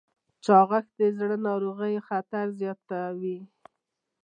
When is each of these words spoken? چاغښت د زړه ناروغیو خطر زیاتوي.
چاغښت 0.45 0.91
د 0.99 1.01
زړه 1.17 1.35
ناروغیو 1.47 2.05
خطر 2.09 2.45
زیاتوي. 2.59 3.37